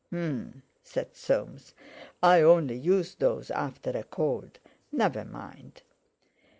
"H'm!" 0.11 0.63
said 0.81 1.15
Soames; 1.15 1.75
"I 2.23 2.41
only 2.41 2.75
use 2.75 3.13
those 3.13 3.51
after 3.51 3.91
a 3.91 4.01
cold. 4.03 4.57
Never 4.91 5.23
mind!" 5.23 5.83